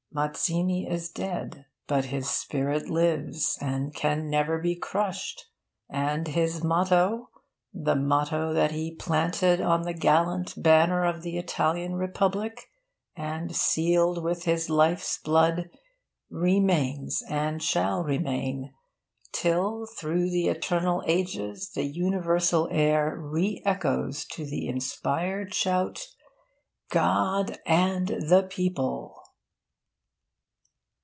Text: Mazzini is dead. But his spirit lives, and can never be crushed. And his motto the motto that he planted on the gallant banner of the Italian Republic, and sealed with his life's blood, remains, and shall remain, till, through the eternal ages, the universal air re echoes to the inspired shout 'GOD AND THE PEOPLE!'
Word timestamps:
Mazzini 0.13 0.85
is 0.89 1.09
dead. 1.09 1.67
But 1.87 2.03
his 2.07 2.29
spirit 2.29 2.89
lives, 2.89 3.57
and 3.61 3.95
can 3.95 4.29
never 4.29 4.59
be 4.59 4.75
crushed. 4.75 5.45
And 5.89 6.27
his 6.27 6.61
motto 6.61 7.29
the 7.73 7.95
motto 7.95 8.51
that 8.51 8.71
he 8.71 8.93
planted 8.93 9.61
on 9.61 9.83
the 9.83 9.93
gallant 9.93 10.61
banner 10.61 11.05
of 11.05 11.21
the 11.21 11.37
Italian 11.37 11.95
Republic, 11.95 12.67
and 13.15 13.55
sealed 13.55 14.21
with 14.21 14.43
his 14.43 14.69
life's 14.69 15.17
blood, 15.17 15.69
remains, 16.29 17.23
and 17.29 17.63
shall 17.63 18.03
remain, 18.03 18.73
till, 19.31 19.85
through 19.85 20.29
the 20.29 20.49
eternal 20.49 21.01
ages, 21.07 21.69
the 21.73 21.85
universal 21.85 22.67
air 22.69 23.15
re 23.17 23.61
echoes 23.65 24.25
to 24.25 24.43
the 24.45 24.67
inspired 24.67 25.53
shout 25.53 26.01
'GOD 26.89 27.57
AND 27.65 28.07
THE 28.27 28.45
PEOPLE!' 28.49 29.17